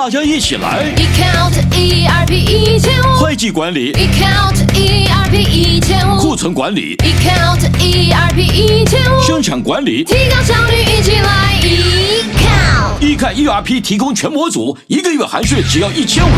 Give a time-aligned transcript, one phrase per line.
[0.00, 11.58] 大家一起来！Ecount ERP 一千五，会计管理；Ecount ERP 一千五，库存管理；Ecount ERP 一千五，生产管理，提高效率，一起来
[13.00, 16.30] ！Ecount Ecount ERP 提供全模组，一个月含税只要一千五。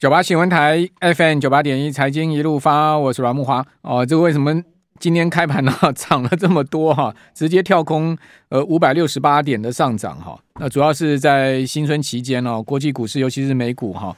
[0.00, 3.64] 九八新闻台 FM 九八点一财经一路发，我是阮木华。
[3.82, 4.52] 哦，这个为什么？
[5.04, 8.16] 今天开盘呢，涨了这么多哈， 直接跳空
[8.48, 10.34] 呃五百六十八点的上涨哈。
[10.58, 14.16] 那主要是在新春期间哦，国际股市尤其是美股哈，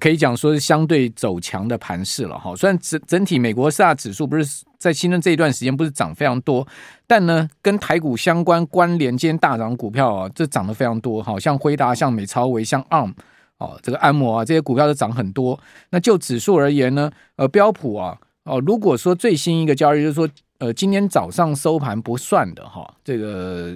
[0.00, 2.52] 可以讲说是相对走强的盘势了哈。
[2.56, 6.66] 虽然整整体美国四大指数不是在新春这一段时间不是涨非常多，
[7.06, 13.12] 但呢跟台股相关关联今天大涨股票啊，这涨得非常多哈，像辉达、像美超维、像 ARM
[13.58, 15.56] 哦，这个安摩啊这些股票都涨很多。
[15.90, 18.18] 那就指数而言呢，呃标普啊。
[18.44, 23.74] 哦，如果说最新一个交易就是说，呃，今天早上收盘不算的哈，这个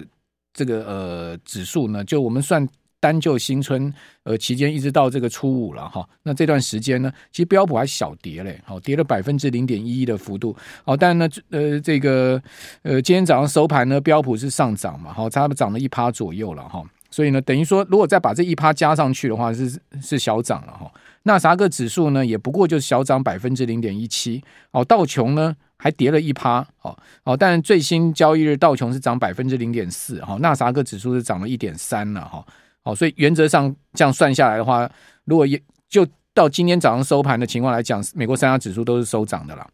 [0.53, 2.69] 这个呃指数呢，就我们算
[3.01, 3.93] 单就新春
[4.25, 10.55] 呃期间一直到这个初五了哈，那这段时间呢，其实标普还小跌嘞，好跌了百分之零点一一的幅度，
[10.85, 12.41] 好，但呢呃这个
[12.83, 20.93] 呃今天早上收盘呢，标普是上涨嘛，好，差不多涨了一趴左右了哈，所以呢，等于说如果再把这一趴加上去的话，是是小涨了哈。
[21.25, 32.45] 纳萨克指数呢，也不过就是小涨百分之零点一七，哦，道琼呢还跌了一趴，哦哦，但最新交易日道琼是涨百分之零点四，哈，纳萨克指数是涨了一点三了，哈，
[32.85, 34.91] 哦，所以原则上这样算下来的话，
[35.25, 39.69] 如果也就到今天早上收盘的情况来讲，美国三大指数都是收涨的了，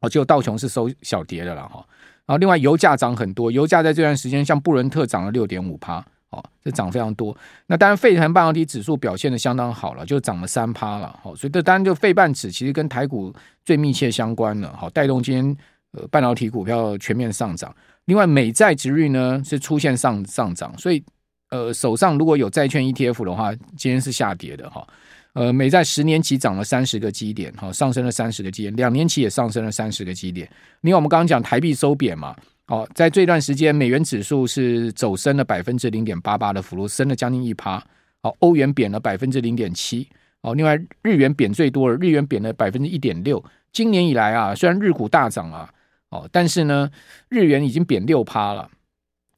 [0.00, 1.84] 哦，只有道琼是收小跌的了，哈，
[2.26, 6.04] 然后另外油价涨很多，油价在这段时间像布伦特涨了六点五趴。
[6.30, 7.36] 哦，这涨非常多。
[7.66, 11.18] 那当然，费城半导体指数表现的相当好了，就涨了三趴了。
[11.22, 13.32] 好，所以这当然就费半指其实跟台股
[13.64, 14.74] 最密切相关了。
[14.76, 15.56] 好，带动今天
[15.92, 17.74] 呃半导体股票全面上涨。
[18.04, 21.02] 另外，美债殖率呢是出现上上涨，所以
[21.48, 24.86] 呃手上如果有债券 ETF 的话，今天是下跌的哈。
[25.32, 30.46] 呃，美债十年期涨了三十个基点，哈，上升了三十个基点，两年期也上升了三十个基点。
[30.82, 32.36] 另外，我们刚刚讲台币收贬嘛。
[32.70, 37.82] 好，在这段时间，美元指数是走升了百分之零点八八的幅度，升了将近一趴。
[38.22, 40.06] 好，欧元贬了百分之零点七。
[40.42, 43.42] 好，另外日元贬最多了，日元贬了百分之一点六。
[43.72, 45.70] 今年以来啊，虽然日股大涨啊，
[46.10, 46.90] 哦，但是呢，
[47.30, 48.68] 日元已经贬六趴了。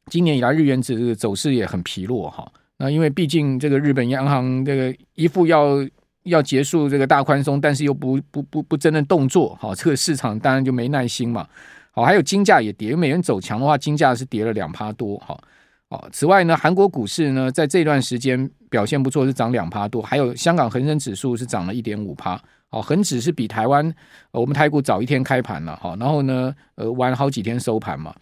[0.06, 2.50] 今年以来，日元指走势也很疲弱哈。
[2.78, 5.76] 那因为毕竟这个日本央行这个一副要
[6.24, 11.46] 要结束这个大宽松，但是又不不不不真正动作，好，这个市场当然就没耐心嘛。
[11.92, 15.16] 好，还有金价也跌，因为美元走强的话，金价是跌了两趴多。
[15.18, 15.36] 哈，
[15.88, 20.00] 哦，此外呢，韩国股市呢，在这段时间表现不错，是涨两趴多。
[20.00, 22.40] 还有香港恒生指数是涨了一点五趴。
[22.68, 23.92] 好，恒指是比台湾
[24.30, 25.74] 我们台股早一天开盘了。
[25.74, 28.14] 哈，然后呢，呃，晚好几天收盘嘛。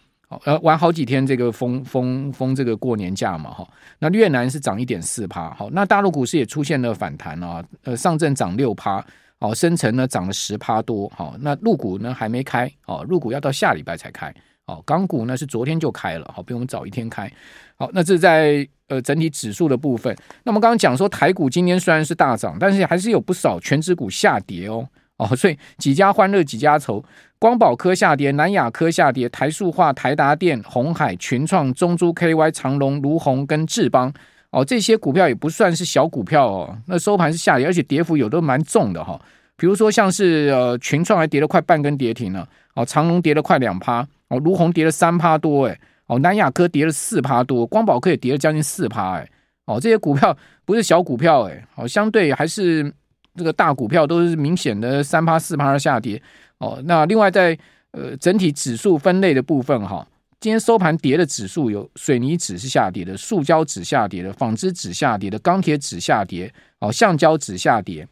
[0.45, 3.51] 呃，晚好几天这个封封封这个过年假嘛。
[3.51, 3.67] 哈，
[3.99, 5.51] 那越南是涨一点四趴。
[5.53, 7.63] 好，那大陆股市也出现了反弹啊。
[7.83, 9.05] 呃，上证涨六趴。
[9.39, 14.33] 哦，深成呢涨了十趴多，好，那入股呢还没开，哦，入股要到下礼拜才开，
[14.65, 17.31] 哦，港股呢是昨天就开了，好，比我们早一天开，
[17.77, 20.13] 好，那这是在呃整体指数的部分。
[20.43, 24.85] 那么刚刚讲说台股今天虽然是大涨，但是还是有不少全指股下跌哦，
[25.15, 27.01] 哦，所以几家欢乐几家愁，
[27.39, 34.13] 光宝科下跌，南亚科下跌，台塑化、台达电、红海、群创、中珠 KY、长隆、卢鸿跟智邦。
[34.51, 39.21] 哦，这些股票也不算是小股票哦，那收盘是下跌，而且跌幅有的蛮重的哈、哦。
[39.55, 49.29] 比如说像是呃群创还跌了快半根跌停了，哦长隆跌了快两趴，哦儒鸿跌了三趴多，哎，哦南亚科跌了四趴多，光宝科也跌了将近四趴，哎，
[49.65, 50.35] 哦这些股票
[50.65, 52.91] 不是小股票，哎，哦相对还是
[53.35, 56.19] 这个大股票都是明显的三趴四趴的下跌，
[56.57, 57.55] 哦那另外在
[57.91, 60.07] 呃整体指数分类的部分哈。
[60.39, 68.07] 今天收盘跌的指数有水泥纸是下跌的，塑胶纸下跌的，纺织纸下跌的，钢铁纸下跌，哦，橡胶纸下跌，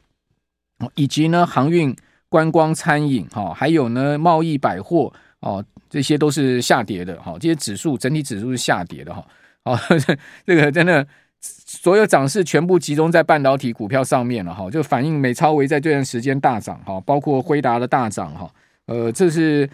[0.96, 1.96] 以及呢航运、
[2.28, 9.26] 观光、餐饮，哈，还有呢贸易、百货，哦，这些都是下跌的，哈，这些指数整体指数是下跌的，哈，
[9.64, 9.80] 哦，
[10.46, 11.08] 这个真的
[11.40, 18.54] 所有涨势全部集中在半导体股票上面了，哈，就反映美超维在这段时间大涨，哈，包括辉达的大涨，哈，
[18.88, 19.70] 呃，这是。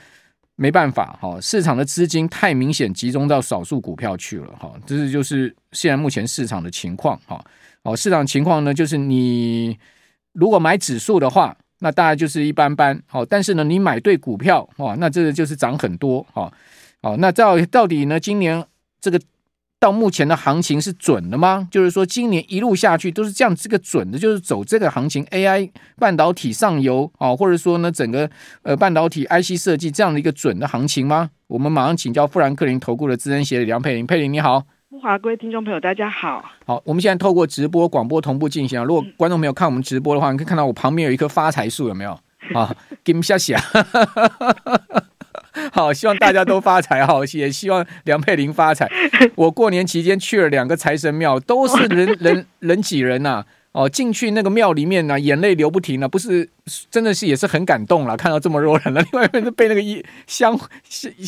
[0.55, 7.43] 没办法，哈，市场的资金太明显集中到少数股票去了，哈，这是就是现在目前市场的情况，哈，
[7.83, 9.77] 哦，市场情况呢，就是你
[10.33, 16.51] 如果买指数的话，那大概就是一般般，哦，但是呢，你买对股票，哇，那这个就是涨很多，哈，
[17.01, 18.65] 哦，那到到底呢，今年
[19.01, 19.19] 这个。
[19.83, 21.67] 到目前的行情是准的吗？
[21.69, 25.69] 就是说，今年一路下去都是这样，这个准的，就是走这个行情，AI
[25.99, 28.29] 半导体上游啊，或者说呢，整个
[28.61, 31.31] 呃半导体 IC 设计这样的一个准的行情吗？
[31.47, 36.45] 我们马上请教富兰克林投顾的资深协理梁佩玲，佩玲你好，你华，各位听众朋友，大家好。
[36.65, 38.85] 好，我们现在透过直播广播同步进行啊。
[38.85, 42.17] 如果观众朋友看我们直播的话，你可以看到我旁边有一棵发财树，有没有？
[42.53, 43.61] 好，给你们下下。
[45.71, 48.89] 好，希望大家都发财，好，也希望梁佩玲发财。
[49.35, 53.45] 我过年期间去了两个财神庙，都是人人 人挤人呐、啊。
[53.73, 56.47] 哦，进去那个庙里面呢，眼泪流不停了，不是，
[56.91, 59.01] 真的是也是很感动了，看到这么多人了。
[59.01, 60.55] 另外一边被那个烟香，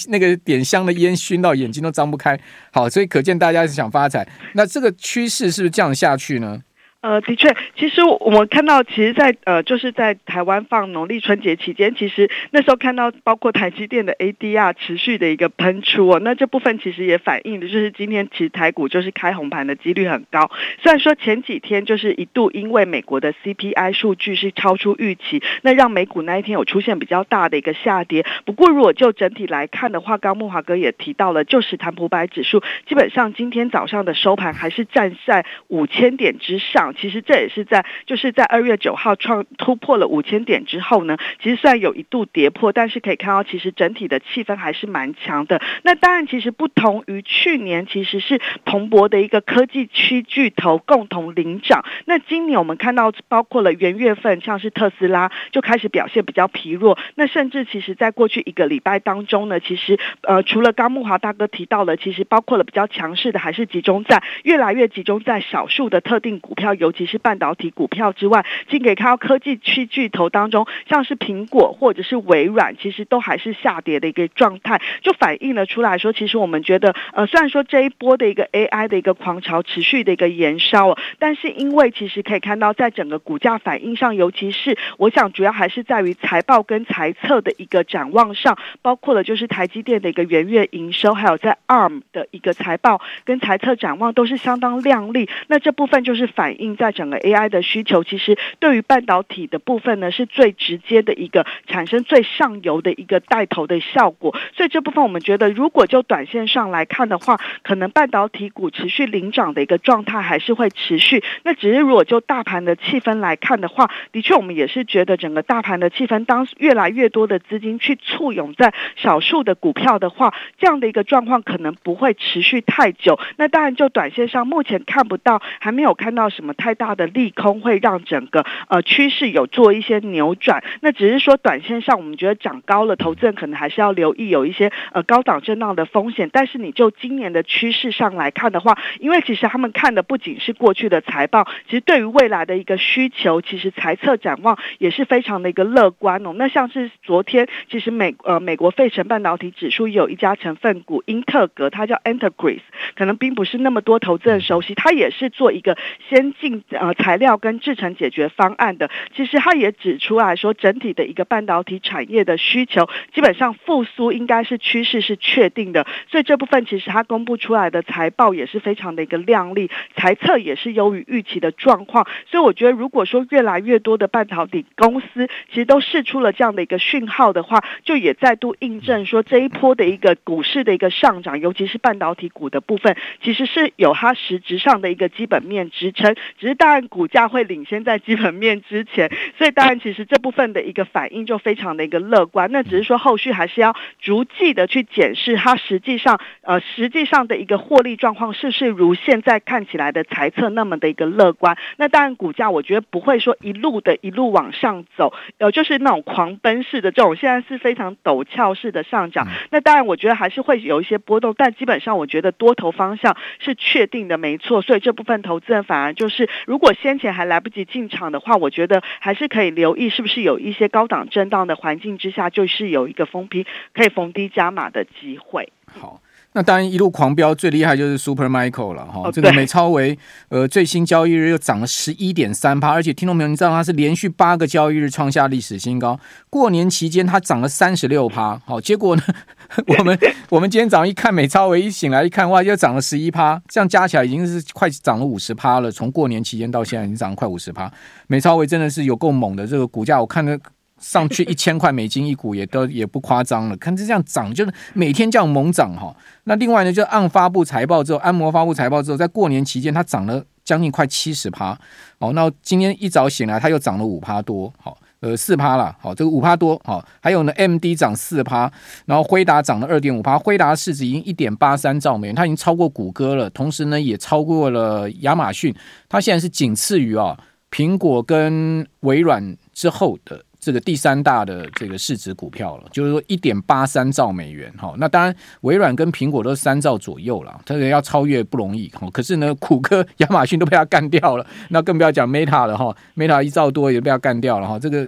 [0.10, 2.40] 那个点香的烟熏到眼睛都张不开。
[2.72, 4.28] 好，所以可见大家是想发财。
[4.54, 6.62] 那这个趋势是不是这样下去呢？
[7.06, 20.50] 呃，的确，其实我们看到，其实在，呃，就是在台湾放农历春节期间，其实那时候看到，包括台积电的 ADR 持续的一个喷出哦，那这部分其实也反映的就是今天其实台股就是开红盘的几率很高。
[20.81, 28.25] 虽然说前几天就是一度因为美国的 CPI 数据是超出预期，那让美股那一天有出现比较大的一个下跌。
[28.46, 36.95] 不过如果就整体来看的话，刚慕驊哥也提到了，就是台普百指数基本上今天早上的收盘还是站在五千点之上。
[36.96, 45.62] 其实这也是在，就是在二月九号创突破了五千点之后呢，其实虽然有一度跌破，但是可以看到其实整体的气氛还是蛮强的。
[45.84, 51.84] 那当然，其实不同于去年，其实是蓬勃的一个科技区巨头共同领涨。
[52.06, 56.98] 那今年我们看到，包括了元月份，像是特斯拉就开始表现比较疲弱。
[57.16, 67.20] 那甚至其实在过去一个礼拜当中呢，其实呃，除了刚木华大哥提到了，其实包括了比较强势的，还是集中在越来越集中在少数的特定股票有，尤其是。
[67.26, 97.20] 半导体股票之外，其实可以看到科技区巨头当中，像是苹果或者是微软，其实都还是下跌的一个状态，就反映了出来说，其实我们觉得，呃，虽然说这一波的一个 AI 的一个狂潮持续的一个延烧，但是因为其实可以看到，在整个股价反应上，尤其是我想主要还是在于财报跟财测的一个展望上，包括了就是台积电的一个元月营收，还有在 ARM 的一个财报跟财测展望都是相当亮丽，那这部分就是反映在整个。
[97.26, 111.24] AI 的需求其实对于半导体的部分呢，是最直接的一个产生最上游的一个带头的效果，所以这部分我们觉得，如果就短线上来看的话，可能半导体股持续领涨的一个状态还是会持续。
[111.44, 123.20] 那只是如果就大盘的气氛来看的话，的确我们也是觉得整个大盘的气氛，当越来越多的资金去簇拥在少数的股票的话，这样的一个状况可能不会持续太久。
[123.38, 127.06] 那当然就短线上目前看不到，还没有看到什么太大的。
[127.16, 136.30] 利空会让整个呃趋势有做一些扭转，那只是说短线上我们觉得涨高了，投资人可能还是要留意有一些呃高档震荡的风险。
[136.34, 146.34] 但是你就今年的趋势上来看的话，因为其实他们看的不仅是过去的财报，其实对于未来的一个需求，其实财测展望也是非常的一个乐观哦。
[146.36, 152.60] 那像是昨天，其实美呃美国费城半导体指数有一家成分股英特格，它叫 Entegris，
[152.98, 155.78] 可能并不是那么多投资人熟悉，它也是做一个
[156.10, 156.94] 先进呃。
[156.96, 186.86] 材料跟制成解决方案的，其实他也指出来说，整体的一个半导体产业的需求基本上复苏应该是趋势是确定的，所以这部分其实他公布出来的财报也是非常的一个亮丽，财测也是优于预期的状况，所以我觉得如果说越来越多的半导体公司其实都试出了这样的一个讯号的话，就也再度印证说这一波的一个股市的一个上涨，尤其是半导体股的部分，其实是有它实质上的一个基本面支撑，只是当然。
[186.88, 192.50] 股价会领先在基本面之前， 所以当然其实这部分的一个反应就非常的一个乐观。
[192.51, 201.58] 那只是说后续还是要逐季的去检视它实际上呃实际上的一个获利状况是不是如现在看起来的猜测那么的一个乐观。
[201.77, 209.27] 那当然股价我觉得不会说一路的一路往上走，呃就是那种狂奔式的这种，现在是非常陡峭式的上涨。
[209.50, 214.62] 那当然我觉得还是会有一些波动，但基本上我觉得多头方向是确定的，没错。
[214.62, 216.72] 所以这部分投资人反而就是如果。
[216.75, 225.51] 先前还来不及进场的话，我觉得还是可以留意，是不是有一些高档震荡的环境之下，就是有一个逢低可以逢低加码的机会。
[225.65, 226.01] 好。
[226.38, 229.10] 那当然，一路狂飙最厉害就是 Super Michael 了哈。
[229.10, 235.98] 这个美超微呃最新交易日又涨了十一点三趴，而且听众朋友，你知道它是连续八个交易日创下历史新高。
[236.29, 239.03] 过年期间它涨了三十六趴，好，结果呢，
[239.78, 239.98] 我们
[240.30, 245.72] 我们今天早上一看美超维一醒来一看，哇，又涨了十一趴，这样加起来已经是快涨了五十趴了。
[245.72, 247.72] 从过年期间到现在已经涨了快五十趴，
[248.08, 250.40] 美超维真的是有够猛的，这个股价我看的。
[250.78, 255.96] 上去 一千块美金一股也都也不夸张了，看这这样涨，就是每天这样猛涨哈。
[256.25, 261.58] 那另外呢，就按发布财报之后，安摩发布财报之后，在过年期间它涨了将近快七十趴。
[262.00, 264.52] 哦，那今天一早醒来，它又涨了五趴多。
[264.62, 268.52] 好，呃四趴了，好，这个五趴多，好，还有呢，M D 涨四趴，
[268.86, 275.54] 然后辉达涨了二点五趴，辉达市值已经一点八三兆美元，它已经超过谷歌了，同时呢也超过了亚马逊，
[275.88, 277.18] 它现在是仅次于啊
[277.52, 280.24] 苹果跟微软之后的。
[280.46, 284.75] 这个第三大的这个市值股票了，就是说一点八三兆美元哈。
[284.78, 288.88] 那当然，微软跟苹果都是三兆左右了，这个要超越不容易哈。
[288.92, 292.78] 可是呢，谷歌、亚马逊都被它干掉了， 那更不要讲 Meta 了哈。
[292.96, 294.60] Meta 一兆多也被它干掉了哈。
[294.60, 294.88] 这个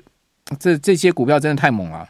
[0.59, 2.07] 这这些股票真的太猛了。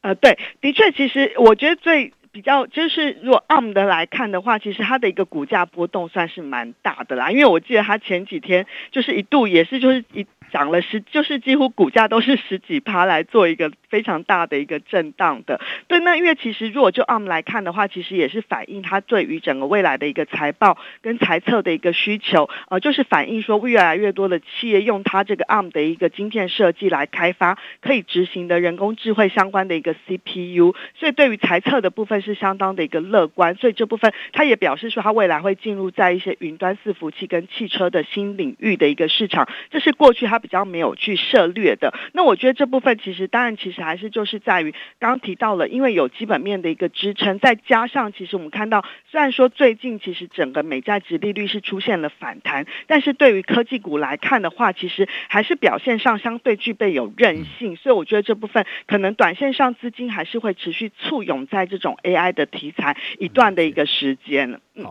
[0.00, 7.30] 呃，对，的确，其实我觉得最比较就是，如果 ARM 的来看的话，其实它的一个股价波动算是蛮大的啦。
[7.30, 10.26] 因为我记得它前几天就是一度也是就是一。
[10.52, 15.60] 涨了十，就是几乎股价都是十几趴来做一个非常大的一个震荡的。
[15.86, 33.56] 对，那因为其实如果就 ARM 来看的话，其实也是反映它对于整个未来的一个财报跟财测的一个需求，呃，就是反映说越来越多的企业用它这个 ARM 的一个晶片设计来开发可以执行的人工智慧相关的一个 CPU，所以对于财测的部分是相当的一个乐观。
[33.56, 40.42] 所以这部分它也表示说，它未来会进入在一些云端伺服器跟汽车的新领域的一个市场，这是过去它。
[40.42, 64.60] 比较没有去涉猎的，那我觉得这部分其实当然其实还是就是在于刚刚提到了，因为有基本面的一个支撑，再加上其实我们看到，虽然说最近其实整个美债值利率是出现了反弹，但是对于科技股来看的话，其实还是表现上相对具备有韧性，所以我觉得这部分可能短线上资金还是会持续簇拥在这种 AI 的题材一段的一个时间。
[64.74, 64.84] 嗯，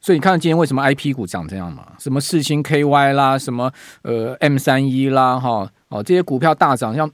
[0.00, 1.92] 所以你看到今天为什么 IP 股涨这样嘛？
[1.98, 3.70] 什么四星 KY 啦，什么
[4.02, 7.10] 呃 M 三一啦，哈哦这些股票大涨，像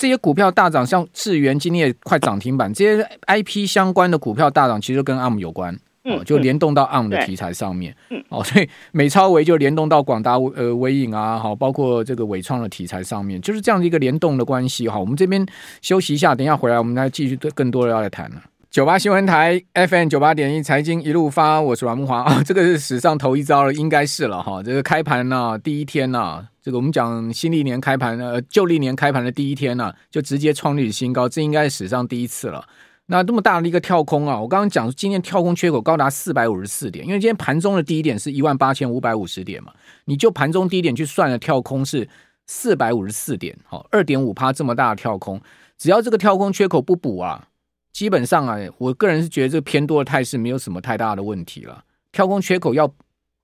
[0.00, 14.98] 这些股票大涨，像智源今天也快涨停板，这些 IP 相关的股票大涨，其实跟 ARM 有关，哦，就联动到 ARM 的题材上面，嗯，哦，所以美超维就联动到广达呃微影啊，好，包括这个伟创的题材上面，就是这样的一个联动的关系哈。
[14.98, 15.44] 我们这边
[15.82, 18.42] 休息一下，等一下回来我们再继续更多的要来谈了。
[18.70, 24.62] 九八新闻台 FM 九八点一财经一路发，我是阮慕华啊，这个是史上头一招了，应该是了哈。
[24.62, 32.66] 这个开盘呢、啊，第一天呢、啊，这个我们讲新历年开盘呃，旧历年开盘的第一天呢、就直接创历史新高，这应该是史上第一次了。
[33.06, 39.72] 那这么大的一个跳空啊，我刚刚讲今天跳空缺口高达四百五十四点，因为今天盘中的低点是一万八千五百五十点嘛，
[40.04, 42.08] 你就盘中低点去算了，跳空是
[42.46, 45.40] 四百五十四点，好，二点五趴这么大的跳空，
[45.76, 47.48] 只要这个跳空缺口不补啊。
[47.92, 51.82] 基本上啊，我个人是觉得这个偏多的态势没有什么太大的问题了。
[52.12, 52.88] 跳空缺口要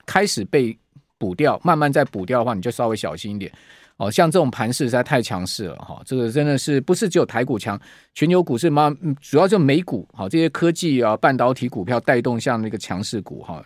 [0.06, 0.78] 开始被
[1.18, 3.52] 补掉，慢慢再补掉的话，你就稍微小心一点。
[3.99, 7.80] 哦，像这种盘势实在太强势了哈，这个真的是不是只有台股强，
[8.12, 13.64] 全球股市嘛，主要就美股哈，这些科技啊、半导体股票带动像那个强势股哈。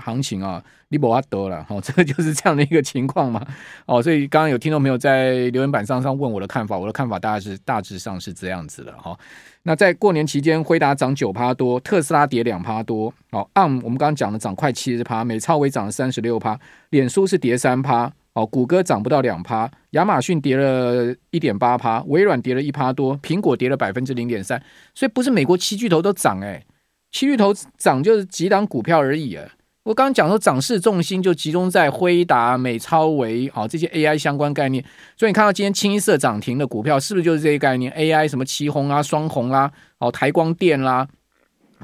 [0.00, 3.44] 行情啊，你不阿得了，哦，这个 就是这样的一个情况嘛，
[3.86, 9.18] 哦，所以刚刚有听众朋友在留言板上上问我的看法，我的看法大概是大致上是这样子的哈、哦。
[9.64, 16.58] 那在过年期间，辉达涨九趴多，特斯拉跌两趴多，哦，AM 我们刚刚讲的涨快七十趴，美超微涨了三十六趴，
[16.90, 24.60] 脸书是跌三趴，哦，谷歌涨不到两趴，亚马逊跌了一点八趴，微软跌了一趴多，苹果跌了百分之零点三，
[24.94, 26.64] 所以不是美国七巨头都涨哎，
[27.12, 29.48] 七巨头涨就是几档股票而已啊。
[29.84, 34.84] 我刚刚讲说，涨势重心就集中在辉达、美超微，好这些 AI 相关概念。
[35.16, 41.08] 所以你看到今天清一色涨停的股票，是不是就是这些概念？AI 什么奇鋐啊、双鸿啦，哦台光电啦、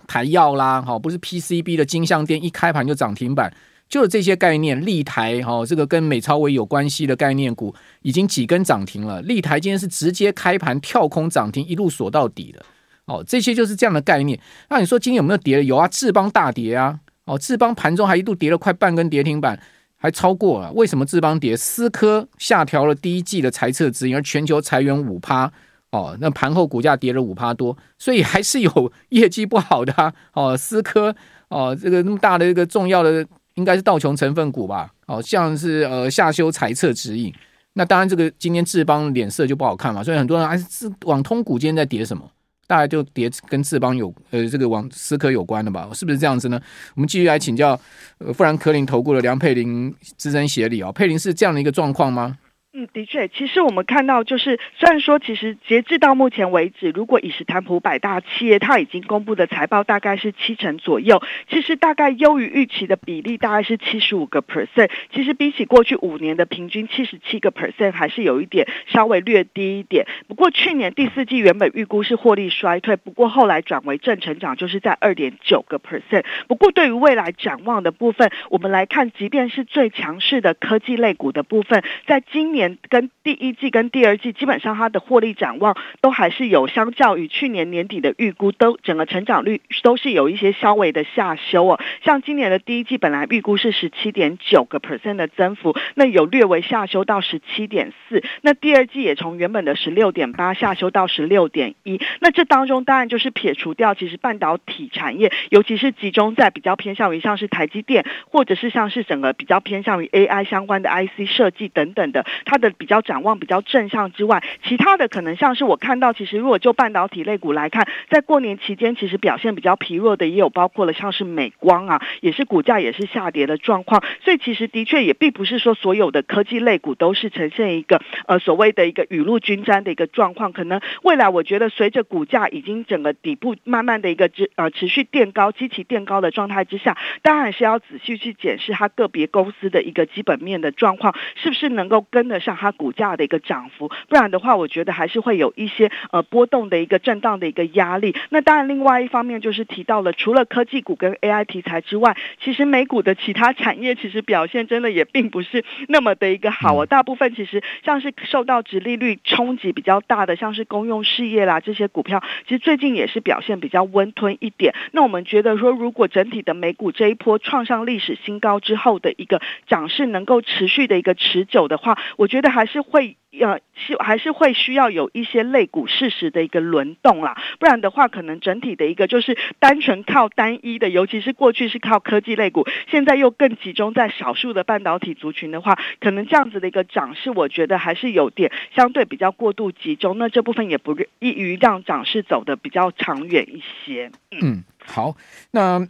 [0.07, 3.53] 台燿啦，好不是 PCB 的金像电一开盘就涨停板，
[3.89, 4.81] 就是这些概念。
[4.87, 9.21] 立台，好这个跟美超微有关系的概念股，已经几根涨停了。
[9.23, 12.65] 立台今天是直接开盘跳空涨停，一路锁到底的。
[13.07, 14.39] 哦，这些就是这样的概念。
[14.71, 15.65] 那你说今天有没有跌？
[15.65, 17.01] 有啊，智邦大跌啊。
[17.29, 19.61] 哦，智邦盘中还一度跌了快半根跌停板，
[19.97, 20.73] 还超过了。
[20.73, 21.57] 为什么智邦跌？
[21.57, 25.53] 思科下调了第一季的财测指引，而全球裁员五趴。
[25.91, 30.13] 哦，那盘后股价跌了五趴多，所以还是有 业绩不好的啊。
[30.35, 31.15] 哦，思科
[31.49, 34.91] 哦，这个那么大的一个重要的，应该是道琼成分股吧？
[35.07, 37.33] 哦，像是呃下修财测指引。
[37.73, 42.31] 那当然，这个今天智邦脸色就不好看嘛，所以很多人还是网通股今天在跌什么？
[42.69, 46.61] 大概就叠跟志邦有呃这个王思科有关的吧，是不是这样子呢？
[46.95, 47.71] 我们继续来请教
[48.19, 52.37] 呃富兰克林投顾的梁佩玲资深协理啊，佩玲是这样的一个状况吗？
[52.81, 61.21] 嗯，的确，其实我们看到，就是虽然说，其实截至到目前为止，如果以史坦普百大企业，它已经公布的财报大概是七成左右，
[61.51, 64.91] 其实大概优于预期的比例大概是七十五个 percent。
[65.13, 70.07] 其实比起过去五年的平均七十七个 percent，还是有一点稍微略低一点。
[70.29, 76.25] 不过去年第四季原本预估是获利衰退，不过后来转为正成长，就是在二点九个 percent。
[76.47, 82.68] 不过对于未来展望的部分，我们来看，即便是最强势的科技类股的部分，在今年。
[82.89, 91.81] 跟第一季跟第二季，基本上它的获利展望都还是有相较于去年年底的预估，都整个成长率都是有一些稍微的下修哦。
[92.05, 98.23] 像今年的第一季本来预估是十七点九个 percent 的增幅，那有略微下修到十七点四。
[98.43, 102.01] 那第二季也从原本的十六点八下修到十六点一。
[102.21, 148.15] 那这当中当然就是撇除掉，其实半导体产业，尤其是集中在比较偏向于像是台积电，或者是像是整个比较偏向于 AI 相关的 IC 设计等等的，它的比较展望比较正向之外，其他的可能像是我看到，其实如果就半导体类股来看，在过年期间其实表现比较疲弱的也有包括了像是美光啊， 也是股价也是下跌的状况，所以其实的确也并不是说所有的科技类股都是呈现一个呃所谓的一个雨露均沾的一个状况，可能未来我觉得随着股价已经整个底部慢慢的一个持呃持续垫高、积极垫高的状态之下，当然是要仔细去检视它个别公司的一个基本面的状况，是不是能够跟得上它股价的一个涨幅，不然的话，我觉得还是会有一些呃波动的一个震荡的一个压力。
[148.31, 156.87] 那当然，另外一方面就是提到了，除了科技股跟 AI 题材之外，其实美股的其他产业其实表现真的也并不是那么的一个好啊。
[156.87, 164.75] 大部分其实像是受到直利率冲击比较大的，像是公用事业啦这些股票，其实最近也是表现比较温吞一点。
[164.93, 173.17] 那我们觉得说，如果整体的美股这一波创上历史新高之后的一个涨势能够持续的一个持久的话，我觉得还是会。
[173.41, 194.11] 呃，是还是会需要有一些类股适时的一个轮动啦，不然的话，可能整体的一个就是单纯靠单一的，尤其是过去是靠科技类股，现在又更集中在少数的半导体族群的话，可能这样子的一个涨势，我觉得还是有点相对比较过度集中，那这部分也不易于让涨势走得比较长远一些。
[194.31, 195.15] 嗯好，
[195.51, 195.87] 那。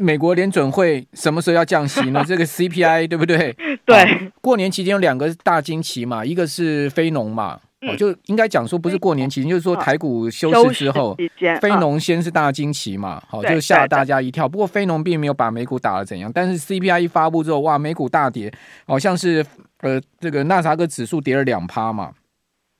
[0.00, 2.24] 美国联准会什么时候要降息呢？
[2.26, 3.54] 这个 CPI 对不对？
[3.84, 4.20] 对、啊。
[4.40, 11.16] 过年期间有两个大惊奇嘛，一个是非农嘛，嗯、就应该讲说不是过年期间，就是说台股休市之后，
[11.60, 14.48] 非农先是大惊奇嘛，好、啊、就吓大家一跳。
[14.48, 18.52] 不过非农并没有把美股打得怎样，但是 CPI 一发布之后，哇，美股大跌，
[18.86, 19.44] 好、哦、像是
[19.80, 22.12] 呃这个纳斯达克指数跌了两趴嘛。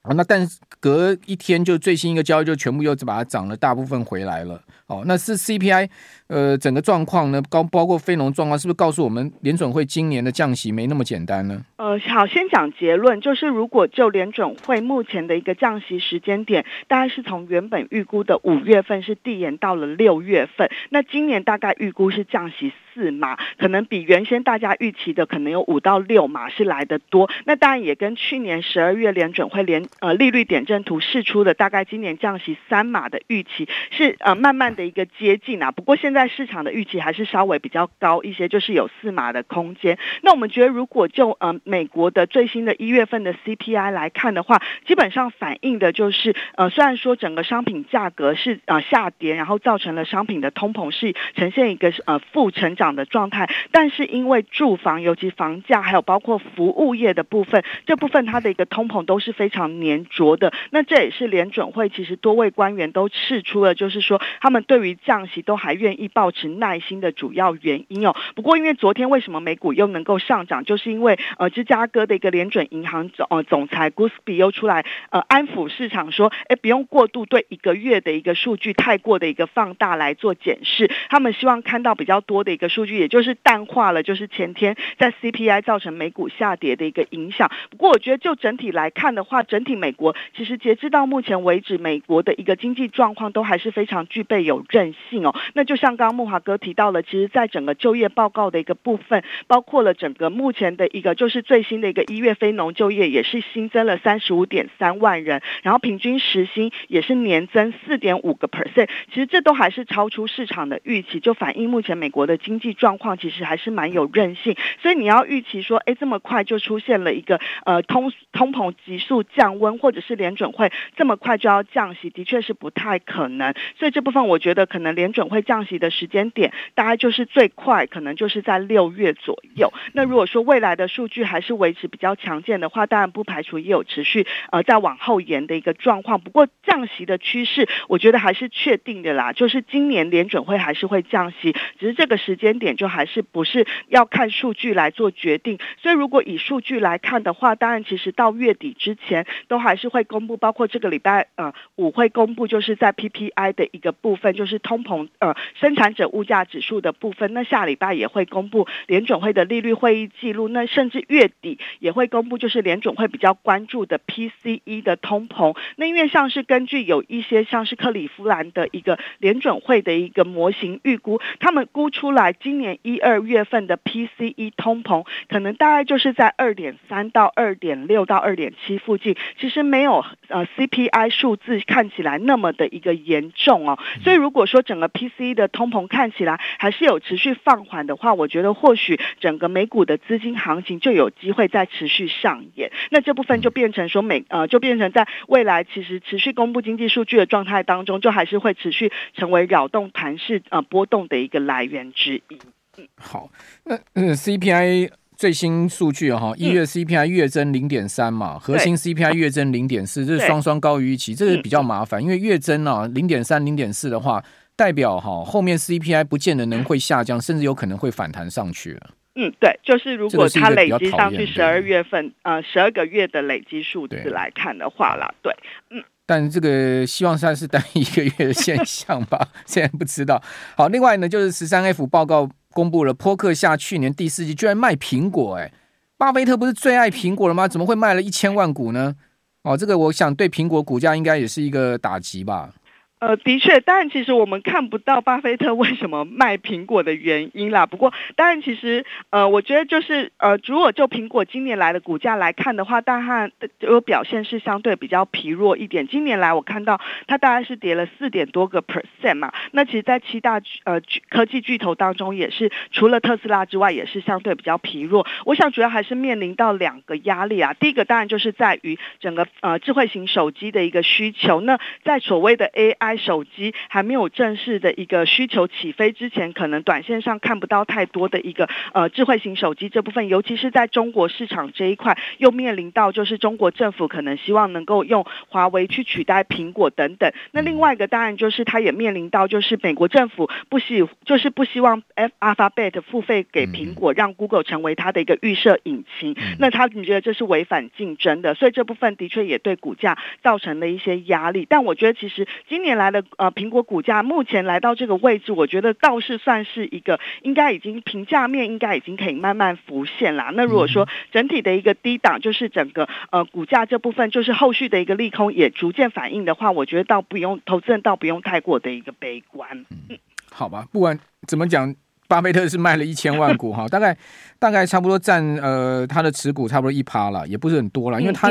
[0.03, 4.59] 啊，那但是隔一天就最新一个交易就全部又把它涨了大部分回来了。
[4.87, 5.91] 哦，那是 CPI，
[6.31, 11.61] 呃，整个状况呢，包包括非农状况，是不是告诉我们联准会今年的降息没那么简单呢？
[11.77, 27.29] 呃，好，先讲结论，就是如果就联准会目前的一个降息时间点，大概是从原本预估的五月份是递延到了六月份，那今年大概预估是降息四码，可能比原先大家预期的可能有五到六码是来得多。
[27.45, 35.73] 那当然也跟去年十二月联准会联呃利率点阵图试出的大概今年降息三码的预期是呃慢慢的一个接近啊。
[35.73, 39.99] 不过现在在市场的预期还是稍微比较高一些，就是有四码的空间。
[40.21, 60.53] 那我们觉得如果就呃美国的最新的一月份的 CPI 来看的话，基本上反映的就是呃虽然说整个商品价格是呃下跌，然后造成了商品的通膨是呈现一个呃负成长的状态，但是因为住房，尤其房价，还有包括服务业的部分，这部分它的一个通膨都是非常粘着的。
[60.69, 68.17] 那这也是联准会其实多位官员都释出了，就是说他们对于降息都还愿意抱持耐心的主要原因哦。
[68.35, 82.71] 不过因为昨天为什么美股又能够上涨，就是因为呃芝加哥的一个联准银行总呃总裁 Goolsbee 又出来呃安抚市场说，哎不用过度对一个月的一个数据太过的一个放大来做检视，他们希望看到比较多的一个。
[82.71, 87.51] 数据也就是淡化了，就是前天在 CPI 造成美股下跌的一个影响。
[87.69, 95.35] 不过，我觉得就整体来看的话，整体美国其实截至到目前为止，美国的一个经济状况都还是非常具备有韧性哦。
[95.55, 108.89] 那就像刚木华哥提到了，其实在整个就业报告的一个部分，包括了整个目前的一个就是最新的一个一月非农就业也是新增了三十五点三万人，然后平均时薪也是年增四点五个 percent。
[109.13, 112.71] 其实这都还是超出市场的预期，就反映目前美国的经济。
[112.81, 123.53] 状况其实还是蛮有韧性，所以你要预期说，哎，这么快就出现了一个呃通通膨急速降温，或者是联准会这么快就要降息，的确是不太可能。
[123.79, 129.73] 所以这部分我觉得可能联准会降息的时间点，大概就是最快可能就是在六月左右。
[129.95, 136.21] 那如果说未来的数据还是维持比较强健的话，当然不排除也有持续呃再往后延的一个状况。
[136.21, 142.61] 不过降息的趋势，我觉得还是确定的啦，就是今年联准会还是会降息，只是这个时间。
[142.61, 155.35] 点就还是不是要看数据来做决定，所以如果以数据来看的话，当然其实到月底之前都还是会公布，包括这个礼拜呃五会公布，就是在 PPI 的一个部分，就是通膨呃
[155.71, 165.57] 生产者物价指数的部分，那下礼拜也会公布联准会的利率会议记录，那甚至月底也会公布，就是联准会比较关注的 PCE 的通膨。
[165.77, 183.79] 那因为像是根据有一些像是克里夫兰的一个联准会的一个模型预估，他们估出来今年一二月份的 PCE 通膨可能大概就是在二点三到二点六到二点七附近，其实没有呃 CPI 数字看起来那么的一个严重哦。
[184.03, 192.71] 所以如果说整个 PCE 的通膨看起来还是有持续放缓的话，我觉得或许整个美股的资金行情就有机会再持续上演。
[192.91, 202.39] 那这部分就变成说美呃，就变成在未来其实持续公布经济数据的状态当中，就还是会持续成为扰动盘势呃波动的一个来源之一。
[202.79, 203.29] 嗯，好，
[203.65, 214.23] 那嗯 CPI 最新数据哈，一月 CPI 月增零点三嘛，核心 CPI 月增零点四，这是双双高于预期，这个比较麻烦，因为月增啊零点三零点四的话。
[214.61, 218.79] 代表哈，后面 CPI 不见得能会下降，甚至有可能会反弹上去。
[219.15, 225.35] 嗯，对，就是如果它累积上去十二月份，呃，十二个月的累积数字来看的话啦，对，
[225.71, 225.83] 嗯。
[226.05, 230.23] 但这个希望算是单一个月的现象吧， 现在不知道。
[230.57, 235.51] 好，另外呢，就是十三 F 报告公布了，波克夏去年第四季居然卖苹果，哎，
[235.97, 237.49] 巴菲特不是最爱苹果了吗？
[237.49, 238.95] 怎么会卖了一千万股呢？
[239.43, 242.51] 哦，这个我想对苹果股价应该也是一个打击吧。
[243.01, 247.65] 呃，的确，当然，其实我们看不到巴菲特为什么卖苹果的原因啦。
[247.65, 255.89] 不过，当然，其实，呃，我觉得就是，呃，如果就苹果今年来的股价来看的话，大汉有表现是相对比较疲弱一点。
[255.89, 259.33] 今年来，我看到它大概是跌了四点多个 percent 嘛。
[259.53, 265.07] 那其实，在七大呃科技巨头当中，也是除了特斯拉之外，也是相对比较疲弱。
[265.25, 267.55] 我想，主要还是面临到两个压力啊。
[267.55, 271.41] 第一个，当然就是在于整个呃智慧型手机的一个需求。
[271.41, 272.90] 那在所谓的 AI。
[272.97, 287.13] 手机还没有正式的一个需求起飞之前，可能短线上看不到太多的一个呃智慧型手机这部分，尤其是在中国市场这一块，又面临到就是中国政府可能希望能够用华为去取代苹果等等。
[287.33, 291.83] 那另外一个当然就是它也面临到就是美国政府不希就是不希望
[292.21, 296.17] Alphabet 付费给苹果，让 Google 成为它的一个预设引擎。
[296.39, 301.47] 那他你觉得这是违反竞争的，所以这部分的确也对股价造成了一些压力。
[301.49, 310.31] 但我觉得其实今年来的呃，苹果股价目前来到这个位置，我觉得倒是算是一个应该已经平价面应该已经可以慢慢浮现了。
[310.33, 319.67] 那如果说整体的一个低档，就是整个呃股价这部分，就是后续的一个利空也逐渐反应的话，我觉得倒不用投资人倒不用太过的一个悲观。
[319.91, 319.99] 嗯，
[320.33, 321.75] 好吧，不管怎么讲。
[322.11, 323.97] 巴菲特是卖了一千万股哈， 大概
[324.37, 328.29] 大概差不多占呃他的持股差不多一趴了，也不是很多了，因为他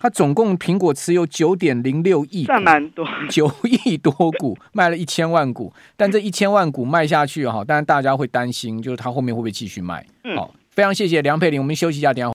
[0.00, 10.04] 他总共苹果持有九点零六亿，算蛮多，九亿多股卖了一千万股，但这一千万股卖下去哈，当然大家会担心，就是他后面会不会继续卖？
[10.34, 12.28] 好，非常谢谢梁佩玲，我们休息一下，等下。